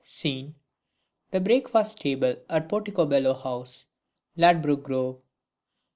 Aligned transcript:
Scene: 0.03 0.55
the 1.29 1.39
breakfast 1.39 1.99
table 2.01 2.35
at 2.49 2.67
Porticobello 2.67 3.35
House, 3.43 3.85
Ladbroke 4.35 4.81
Grove. 4.81 5.21